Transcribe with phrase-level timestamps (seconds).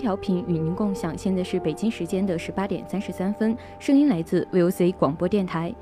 [0.00, 5.72] 调频与您共享，现在是北京时间的十八点三十三分，声音来自 VOC 广播电台。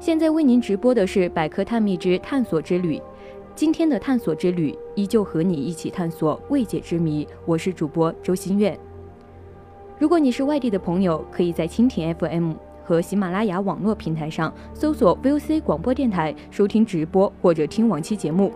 [0.00, 3.00] 现在为您直播的是百科探秘之探索之旅。
[3.54, 7.26] 今天的探索之旅依旧和你一起探索未解之谜。
[7.46, 8.76] 我是主播周心月。
[9.96, 18.52] 如果你是外地的朋友，可以在蜻蜓 FM 和喜马拉雅网络平台上搜索 VOC 广播电台收听直播或者听往期节目。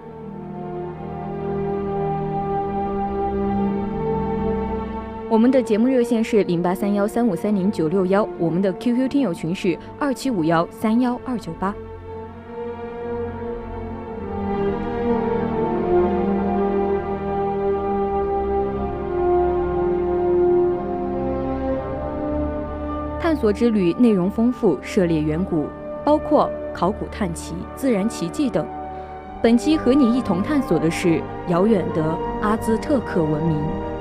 [5.33, 11.75] 我们的节目热线是零八三幺三五三零九六幺，我们的 QQ 听友群是二七五幺三幺二九八。
[23.19, 25.66] 探索之旅内容丰富，涉猎远古，
[26.05, 28.66] 包括考古探奇、自然奇迹等。
[29.42, 32.05] 本期和你一同探索的是遥远的
[32.42, 33.91] 阿兹特克文明。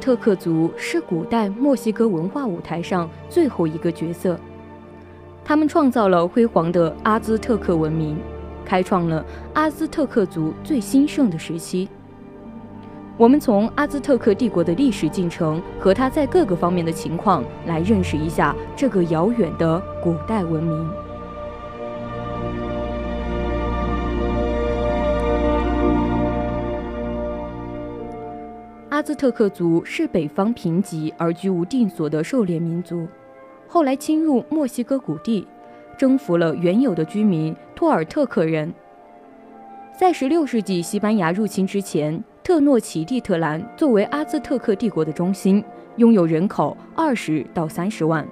[0.00, 4.40] 特克族是古代墨西哥文化舞台上最后一个角色，
[5.44, 8.16] 他们创造了辉煌的阿兹特克文明，
[8.64, 9.22] 开创了
[9.52, 11.86] 阿兹特克族最兴盛的时期。
[13.18, 20.90] 我们从阿兹特克帝国的历史进程和它在各个方面的情况来认识一下这个遥远的古代文明。
[28.90, 33.06] 阿兹特克族是北方贫瘠而居无定所的狩猎民族，
[33.68, 35.46] 后来侵入墨西哥谷地，
[35.96, 38.74] 征服了原有的居民托尔特克人。
[39.96, 45.62] 在16世纪西班牙入侵之前，特诺奇蒂特兰作为阿兹特克帝国的中心，
[45.94, 48.26] 拥有人口20到30万，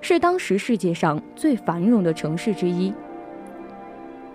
[0.00, 2.90] 是当时世界上最繁荣的城市之一。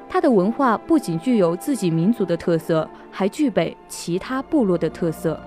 [0.10, 5.40] 它的文化不仅具有自己民族的特色，还具备其他部落的特色。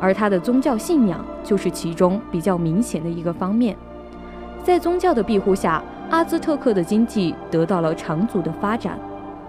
[0.00, 3.76] 而他的宗教信仰就是其中比较明显的一个方面。
[4.64, 8.98] 在宗教的庇护下，阿兹特克的经济得到了长足的发展。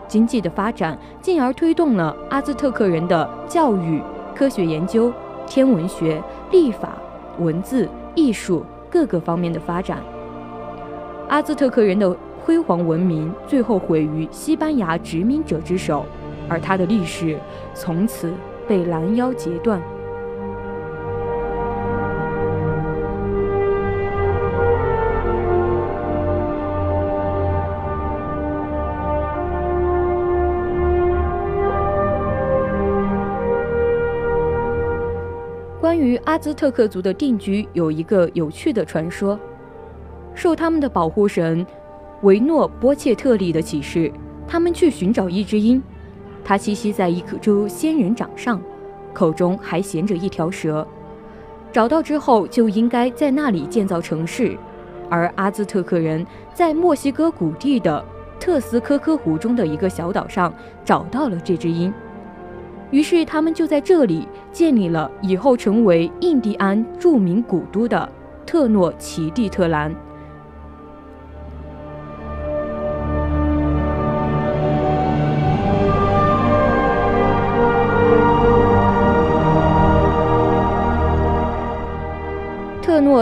[0.05, 4.03] 经济的发展进而推动了阿兹特克人的教育、
[4.35, 5.11] 科学研究、
[5.47, 6.89] 天文学、历法、
[7.39, 9.99] 文字、艺术各个方面的发展。
[11.29, 16.05] 阿兹特克人的辉煌文明最后毁于西班牙殖民者之手，
[16.49, 17.39] 而他的历史
[17.73, 18.33] 从此
[18.67, 19.81] 被拦腰截断。
[35.79, 39.39] 关于阿兹特克族的定居，有一个有趣的传说。
[40.35, 41.63] 受他们的保护神
[42.23, 44.11] 维诺波切特利的启示，
[44.47, 45.81] 他们去寻找一只鹰，
[46.43, 48.61] 它栖息在一颗株仙人掌上，
[49.13, 50.87] 口中还衔着一条蛇。
[51.71, 54.57] 找到之后，就应该在那里建造城市。
[55.09, 58.03] 而阿兹特克人在墨西哥谷地的
[58.39, 60.51] 特斯科科湖中的一个小岛上
[60.85, 61.93] 找到了这只鹰。
[62.89, 68.09] 于是，他们就在这里建立了以后成为印第安著名古都的
[68.45, 69.93] 特诺奇蒂特兰。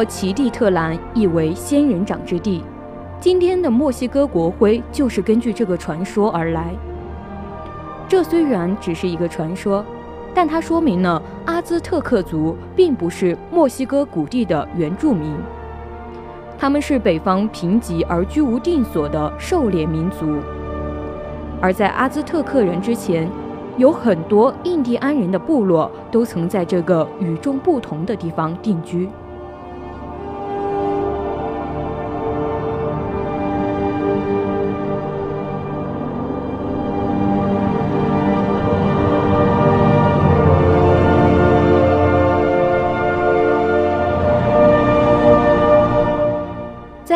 [0.01, 2.63] 特诺诺奇蒂特兰意为仙人掌之地，
[3.19, 6.73] 今天的墨西哥国徽就是根据这个传说而来。
[8.07, 9.85] 这虽然只是一个传说，
[10.33, 15.35] 但它说明了阿兹特克族并不是墨西哥谷地的原住民，
[16.57, 20.39] 他们是北方贫瘠而居无定所的狩猎民族。
[21.61, 23.29] 而在阿兹特克人之前，
[23.77, 29.07] 有很多印第安人的部落都曾在这个与众不同的地方定居。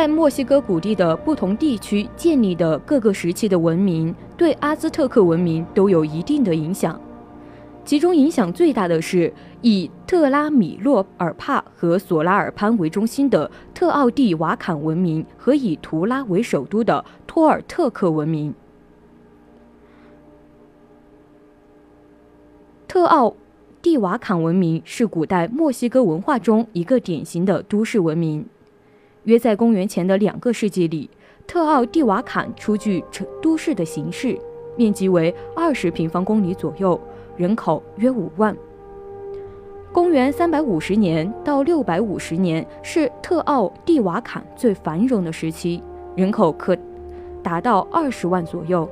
[0.06, 7.02] 在墨西哥谷地的不同地区建立的各个时期的文明，对阿兹特克文明都有一定的影响。
[7.84, 18.54] 其中影响最大的是以特拉米洛尔帕和索拉尔潘为中心的特奥蒂瓦坎文明和以图拉为首都的托尔特克文明。
[22.88, 23.36] 特奥
[23.82, 28.46] 蒂瓦坎文明是古代墨西哥文化中一个典型的都市文明。
[29.26, 31.10] 约在公元前的两个世纪里，
[31.48, 34.38] 特奥蒂瓦坎初具城都市的形式，
[34.78, 37.00] 面积为二十平方公里左右，
[37.36, 38.56] 人口约五万。
[39.92, 45.82] 公元三百五十年到六百五十年是特奥蒂瓦坎最繁荣的时期，
[46.16, 46.78] 人口可
[47.42, 48.88] 达到二十万左右。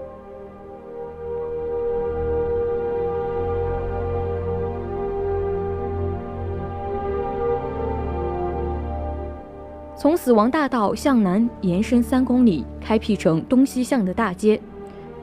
[10.04, 14.60] 从死亡大道向南延伸三公里，开辟成东西向的大街，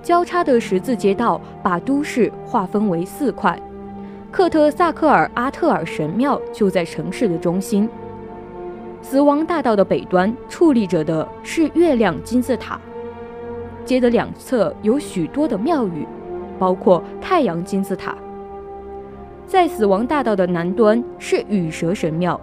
[0.02, 3.60] 交叉的十字街道把都市划分为四块。
[4.30, 7.86] 克特萨克尔阿特尔神庙就在城市的中心。
[9.02, 12.80] 死亡大道的北端矗立着的是月亮金字塔，
[13.84, 16.06] 街的两侧有许多的庙宇，
[16.58, 18.16] 包括太阳金字塔。
[19.46, 22.40] 在死亡大道的南端是羽蛇神庙。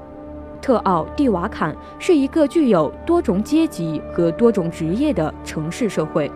[0.67, 6.29] 特奥蒂瓦坎是一个具有多种阶级和多种职业的城市社会，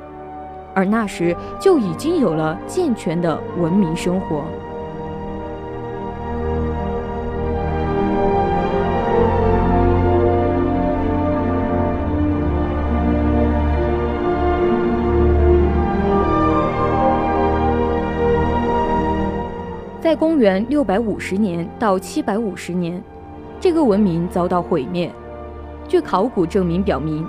[0.74, 4.46] 而那时就已经有了健全的文明生活。
[20.00, 23.04] 在公元六百五十年到七百五十年。
[23.62, 25.12] 这个文明遭到毁灭。
[25.88, 27.24] 据考古证明表明，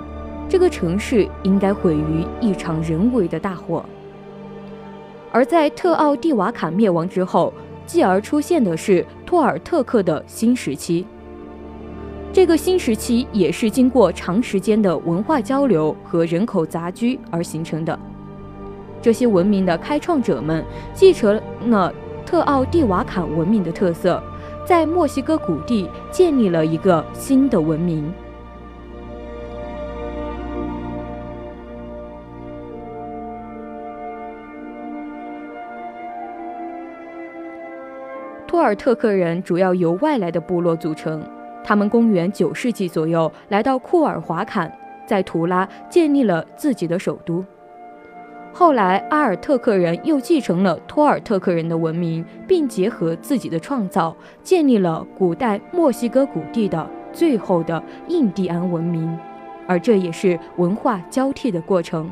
[0.49, 3.85] 这个城市应该毁于一场人为的大火。
[5.31, 7.53] 而在特奥蒂瓦坎灭亡之后，
[7.85, 11.05] 继而出现的是托尔特克的新时期。
[12.31, 17.97] 这个新时期也是经过长时间的文化交流和人口杂居而形成的。
[19.03, 20.65] 这些文明的开创者们
[20.95, 21.93] 继承了
[22.25, 24.19] 特奥蒂瓦坎文明的特色。
[24.65, 28.11] 在墨西哥谷地建立了一个新的文明。
[38.47, 41.21] 托尔特克人主要由外来的部落组成，
[41.63, 44.71] 他们公元九世纪左右来到库尔华坎，
[45.05, 47.43] 在图拉建立了自己的首都。
[48.63, 59.19] 后来，阿尔特克人又继承了托尔特克人的文明，并结合自己的创造，建立了古代墨西哥谷地的最后的印第安文明，
[59.67, 62.09] 而这也是文化交替的过程。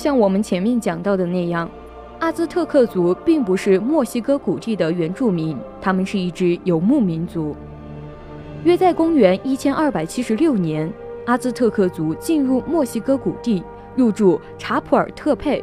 [0.00, 1.68] 像我们前面讲到的那样，
[2.20, 7.54] 阿兹特克族并不是墨西哥谷地的原住民，他们是一支游牧民族。
[8.64, 10.90] 约在公元一千二百七十六年，
[11.26, 13.62] 阿兹特克族进入墨西哥谷地，
[13.94, 15.62] 入驻查普尔特佩，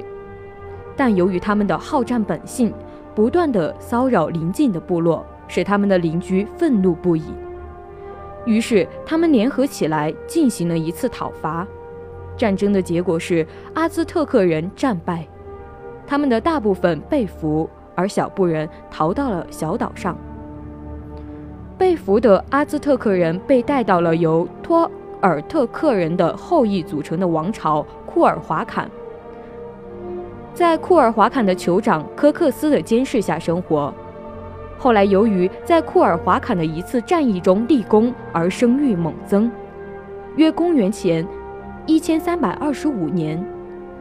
[0.96, 2.72] 但由于他们的好战本性，
[3.16, 7.24] 不断的骚扰邻近的部落，使他们的邻居愤怒不已。
[8.46, 11.66] 于是他们联合起来进行了一次讨伐。
[12.38, 15.28] 战争的结果是阿兹特克人战败，
[16.06, 20.16] 他们的大部分被俘，而小部分逃到了小岛上。
[21.78, 24.90] 被俘的阿兹特克人被带到了由托
[25.22, 28.90] 尔特克人的后裔组成的王朝库尔华坎。
[30.54, 33.94] 在库尔华坎的酋长科克斯的监视下生活。
[34.80, 39.52] 后来，由于在库尔华坎的一次战役中立功而声誉猛增。
[40.36, 41.28] 约公元前
[41.88, 43.42] 一千三百二十五年，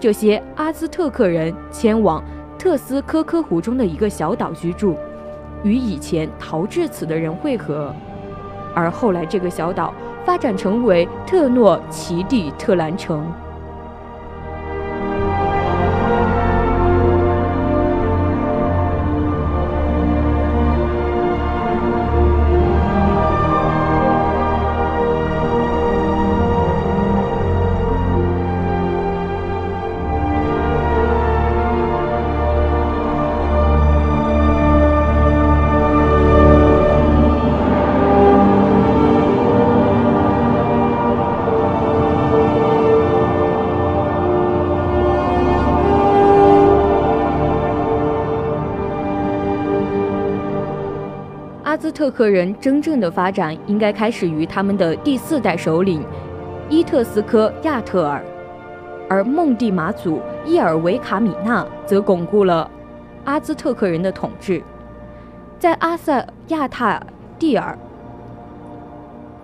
[0.01, 2.23] 这些阿兹特克人迁往
[2.59, 4.97] 特斯科科湖中的一个小岛居住，
[5.63, 7.95] 与以前逃至此的人汇合，
[8.75, 13.25] 而后来这个小岛发展成为特诺奇蒂特兰城。
[52.07, 56.05] 特克人真正的发展应该开始于他们的第四代首领
[56.71, 58.25] 伊特斯科亚特尔，
[59.09, 62.71] 而孟蒂马祖伊尔维卡米纳则巩固了
[63.25, 64.63] 阿兹特克人的统治。
[65.59, 67.05] 在阿塞亚塔
[67.41, 67.77] 蒂尔、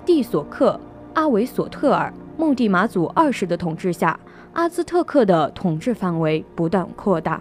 [0.06, 0.78] 蒂索克、
[1.14, 4.16] 阿维索特尔、孟蒂马祖二世的统治下，
[4.52, 7.40] 阿兹特克的统治范围不断扩大。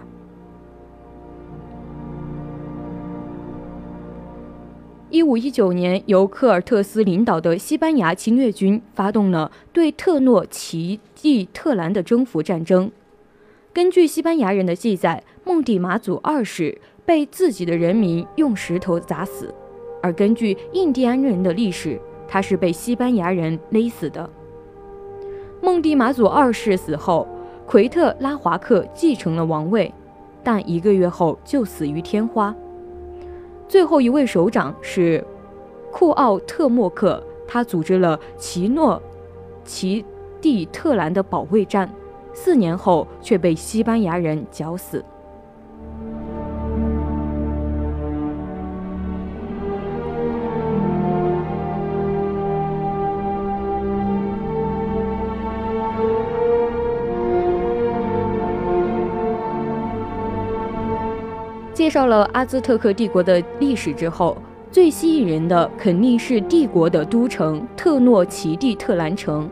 [5.12, 12.90] 一五一九年，由科尔特斯领导的西班牙侵略军发动了对特诺奇蒂特兰的征服战争。
[13.74, 19.48] 根据西班牙人的记载，孟蒂马祖二世被自己的人民用石头砸死；
[20.02, 24.30] 而根据印第安人的历史，他是被西班牙人勒死的。
[25.60, 27.28] 孟蒂马祖二世死后，
[27.66, 29.92] 奎特拉华克继承了王位，
[30.42, 32.56] 但一个月后就死于天花。
[33.72, 35.24] 最后一位首长是
[35.90, 39.02] 库奥特莫克，他组织了奇诺
[39.64, 40.04] 奇
[40.42, 41.90] 蒂特兰的保卫战，
[42.34, 45.02] 四年后却被西班牙人绞死。
[61.92, 64.34] 绍了阿兹特克帝国的历史之后，
[64.70, 69.46] 最吸引人的肯定是帝国的都城特诺奇蒂特兰城。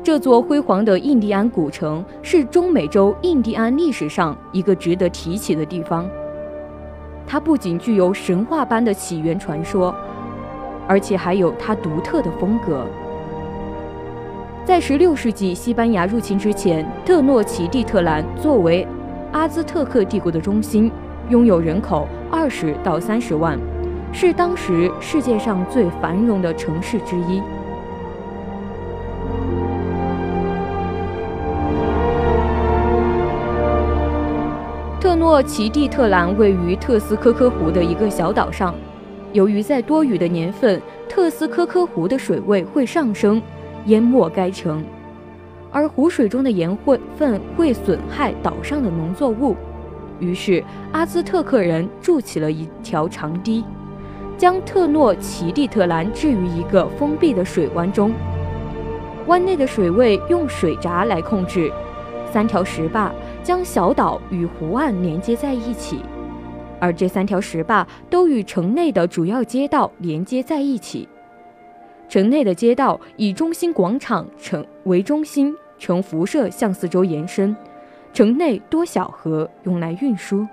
[0.00, 6.08] 这座辉煌的印第安古城是中美洲印第安历史上一个值得提起的地方。
[7.26, 9.92] 它不仅具有神话般的起源传说，
[10.86, 12.86] 而且还有它独特的风格。
[14.64, 18.86] 在16世纪西班牙入侵之前，特诺奇蒂特兰作为
[19.32, 20.92] 阿兹特克帝国的中心。
[21.30, 23.58] 拥有人口二十到三十万，
[24.12, 27.40] 是当时世界上最繁荣的城市之一。
[35.00, 38.74] 特诺奇蒂特兰位于特斯科科湖的一个小岛上，
[39.32, 43.40] 由于在多雨的年份，特斯科科湖的水位会上升，
[43.86, 44.84] 淹没该城，
[45.72, 46.76] 而湖水中的盐
[47.16, 49.56] 分会损害岛上的农作物。
[50.24, 53.62] 于是，阿兹特克人筑起了一条长堤，
[54.38, 58.12] 将特诺奇蒂特兰置于一个封闭的水湾中。
[59.26, 61.70] 湾内的水位用水闸来控制，
[62.32, 63.12] 三条石坝
[63.42, 66.00] 将小岛与湖岸连接在一起，
[66.80, 71.08] 而这三条石坝都与城内的主要街道连接在一起。
[72.08, 77.56] 城内的街道以中心广场城为中心，呈辐射向四周延伸。
[78.14, 80.46] 城内多小河用来运输。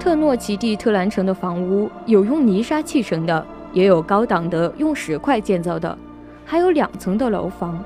[0.00, 5.98] 特诺奇蒂特兰城的房屋有用泥沙砌成的，也有高档的用石块建造的，
[6.46, 7.84] 还有两层的楼房。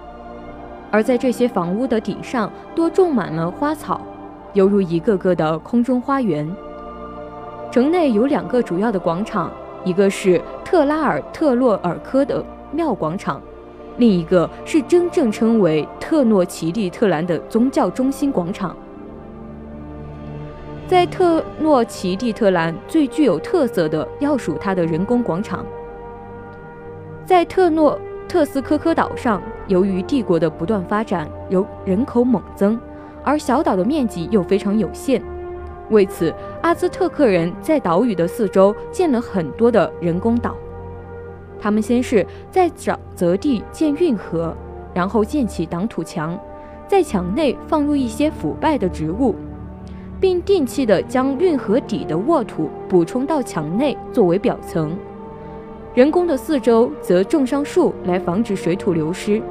[0.91, 4.01] 而在这些房屋的顶上，多种满了花草，
[4.55, 6.49] 犹如一个个的空中花园。
[7.71, 9.51] 城内有两个主要的广场，
[9.85, 12.43] 一个是特拉尔特洛尔科的
[12.73, 13.41] 庙广场，
[13.99, 18.75] 另一个是真正称为特诺奇蒂特兰的宗教中心广场。
[20.87, 25.67] 在特诺奇蒂特兰最具有特色的要数它的人工广场，
[27.27, 27.99] 在特诺。
[28.29, 32.79] 特斯科科岛上，由于帝国的不断发展，由人口猛增，
[33.25, 35.23] 而小岛的面积又非常有限，
[35.89, 40.55] 为此，阿兹特克人在岛屿的四周建了很多的人工岛。
[41.59, 44.55] 他们先是在沼泽地建运河，
[44.93, 46.39] 然后建起挡土墙，
[46.87, 49.35] 在墙内放入一些腐败的植物，
[50.21, 54.95] 并定期的将运河底的沃土补充到墙内作为表层。
[55.95, 59.43] 人工的四周则种上树来防止水土流失。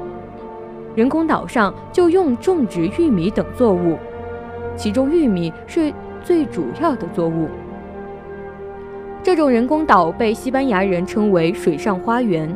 [0.94, 3.98] 人工岛上就用种植玉米等作物，
[4.76, 5.92] 其中玉米是
[6.22, 7.48] 最主要的作物。
[9.22, 12.52] 这种人工岛被西班牙人称为“水上花园”，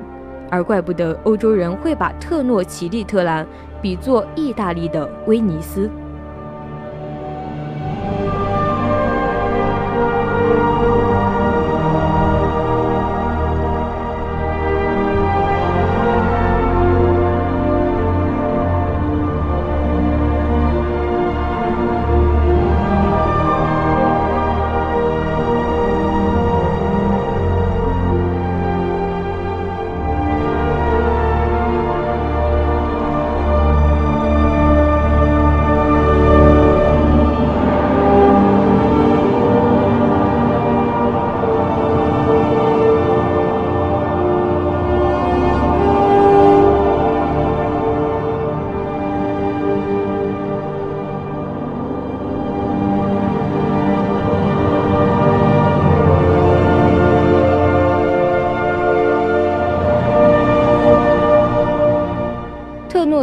[0.48, 3.46] 而怪不得欧洲人会把特诺奇利特兰
[3.82, 5.90] 比作意大利的威尼斯。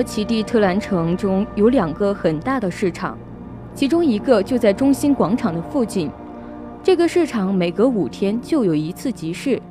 [0.10, 3.16] 奇蒂特兰城中有两个很大的市场，
[3.75, 6.10] 其中一个就在中心广场的附近。
[6.82, 9.62] 这个市场每隔五天就有一次集市，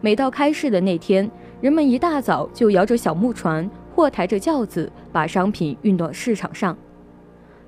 [0.00, 1.30] 每到开市的那天，
[1.60, 6.74] 人们一大早就摇着小木船或抬着轿子，把商品运到市场上。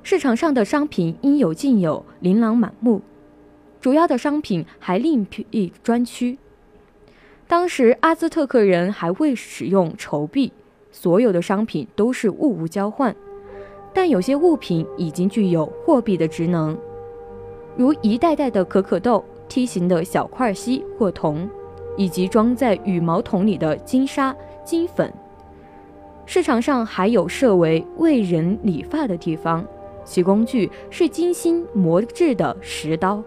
[0.02, 3.02] 市场上的商品应有尽有，琳琅满目。
[3.82, 6.38] 主要的商品还另辟专区。
[7.46, 10.50] 当时阿兹特克人还未使用筹币。
[11.00, 13.14] 所有的商品都是物物交换，
[13.94, 16.76] 但有些物品已经具有货币的职能，
[17.76, 21.48] 如一袋袋的可可豆、梯形的小块锡或铜，
[21.96, 24.34] 以及装在羽毛桶里的金沙、
[24.64, 25.12] 金粉。
[26.26, 29.64] 市场上还有设为为人理发的地方，
[30.04, 33.22] 其工具是精心磨制的石刀。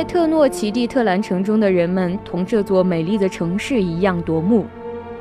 [0.00, 4.64] 在特诺奇蒂特兰城中的人们同这座美丽的城市一样夺目。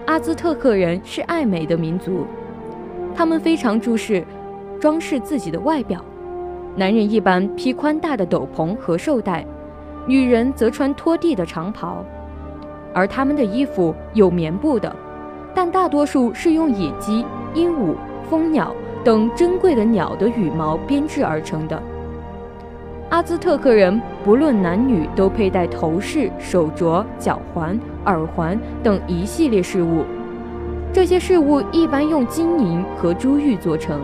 [0.06, 2.26] 阿兹特克人是爱美的民族，
[3.13, 4.26] 他们非常注视
[4.80, 6.02] 装饰自己的外表。
[6.78, 9.46] 男人一般披宽大的斗篷和绶带，
[10.08, 12.02] 女人则穿拖地的长袍，
[12.94, 14.96] 而他们的衣服有棉布的，
[15.54, 17.96] 但大多数是用野鸡、鹦鹉、
[18.30, 21.84] 蜂鸟等珍贵的鸟的羽毛编织而成的。
[23.10, 30.06] 阿兹特克人不论男女都佩戴头饰、手镯、脚环、耳环等一系列饰物，
[30.93, 34.00] 这些饰物一般用金银和珠玉做成。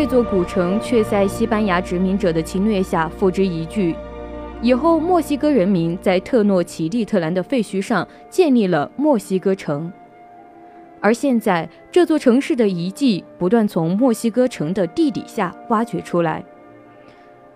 [0.00, 3.94] 这座古城却在西班牙殖民者的侵略下付之一炬。
[4.62, 9.92] 以后，墨西哥人民在特诺奇蒂特兰的废墟上建立了墨西哥城。
[11.02, 16.42] 而现在，这座城市的遗迹不断从墨西哥城的地底下挖掘出来。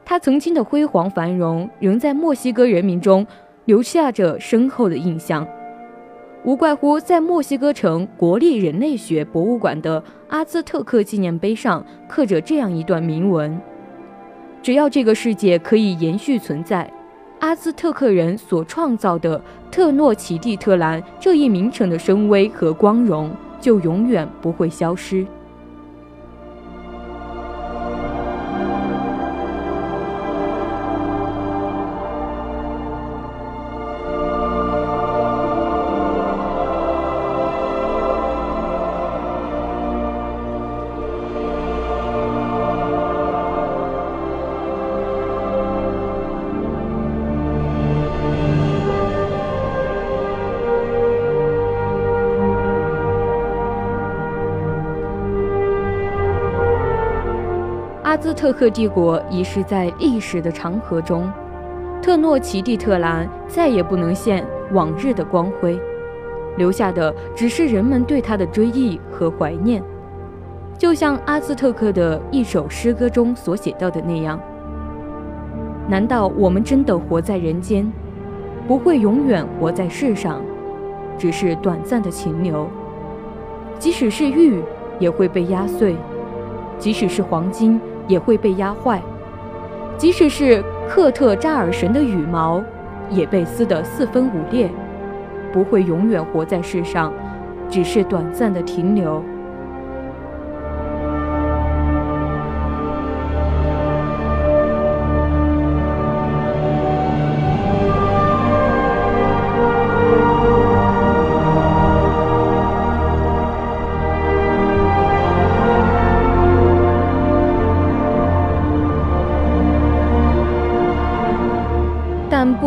[0.04, 3.26] 它曾经的辉煌繁荣，仍在墨西哥人民中
[3.64, 5.48] 留下着深厚的印象。
[6.44, 13.58] 无怪乎在墨西哥城国立人类学博物馆的阿兹特克纪念碑上刻着这样一段铭文：
[14.62, 16.92] 只要这个世界可以延续存在，
[17.40, 25.26] 阿兹特克人所创造的特诺奇蒂特兰这一名城的声威和光荣就永远不会消失。
[58.24, 61.30] 兹特克帝国遗失在历史的长河中，
[62.00, 65.78] 特诺奇蒂特兰再也不能现往日的光辉，
[66.56, 69.82] 留下的只是人们对他的追忆和怀念。
[70.78, 74.40] 就像阿兹特克的一首诗歌中所写到的那样
[75.86, 77.92] ：“难道我们真的活在人间，
[78.66, 80.40] 不会永远活在世上，
[81.18, 82.66] 只是短暂的停留？
[83.78, 84.62] 即使是玉，
[84.98, 85.94] 也会被压碎；
[86.78, 88.98] 即使是黄金，也会被压坏；
[89.96, 92.62] 即使是克特扎尔神的羽毛，
[93.10, 94.70] 也被撕得四分五裂，
[95.52, 97.12] 不会永远活在世上，
[97.68, 99.22] 只是短暂的停留。”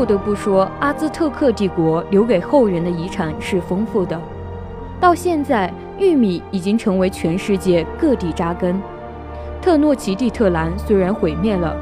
[0.08, 4.17] 不得不说，阿兹特克帝国留给后人的遗产是丰富的。
[5.02, 8.82] 到现在，玉米已经成为全世界各地扎根。
[9.62, 11.76] 特诺奇蒂特兰虽然毁灭了，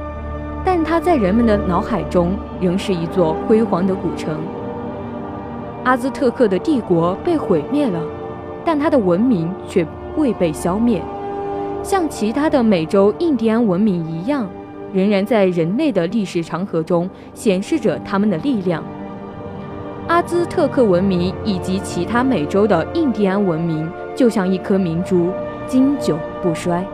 [0.66, 4.36] 但它在人们的脑海中仍是一座辉煌的古城。
[5.84, 8.02] 阿兹特克的帝国被毁灭了，
[8.66, 9.86] 但它的文明却
[10.18, 11.00] 未被消灭，
[11.84, 14.50] 像其他的美洲印第安文明一样。
[14.94, 18.84] 仍然在人类的历史长河中显示着他们的力量。
[20.08, 25.32] 阿兹特克文明以及其他美洲的印第安文明，就像一颗明珠，
[25.68, 26.86] 经久不衰。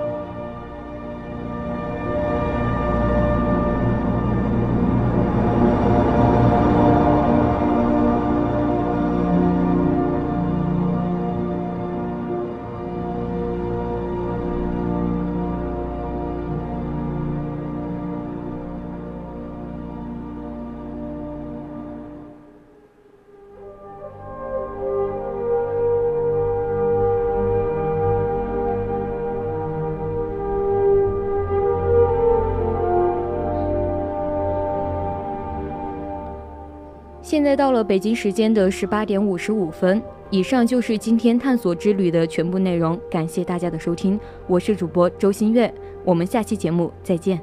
[37.42, 40.00] 现在到了北京时间的十八点五十五分，
[40.30, 42.96] 以上就是今天探索之旅的全部内容。
[43.10, 45.74] 感谢大家的收听，我是主播周新月，
[46.06, 47.40] 我们下期节目再见。